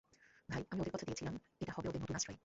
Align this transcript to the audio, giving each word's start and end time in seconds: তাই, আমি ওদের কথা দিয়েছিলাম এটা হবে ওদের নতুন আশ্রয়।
তাই, 0.49 0.63
আমি 0.71 0.79
ওদের 0.81 0.93
কথা 0.93 1.05
দিয়েছিলাম 1.05 1.35
এটা 1.61 1.71
হবে 1.75 1.87
ওদের 1.89 2.01
নতুন 2.01 2.15
আশ্রয়। 2.15 2.39